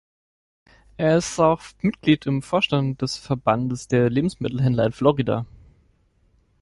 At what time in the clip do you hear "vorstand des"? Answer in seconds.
2.41-3.17